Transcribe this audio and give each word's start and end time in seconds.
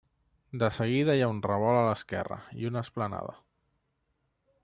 De 0.61 0.69
seguida 0.77 1.15
hi 1.17 1.21
ha 1.25 1.27
un 1.33 1.41
revolt 1.47 1.81
a 1.83 1.85
l'esquerra 1.89 2.39
i 2.63 2.67
una 2.71 2.85
esplanada. 2.85 3.39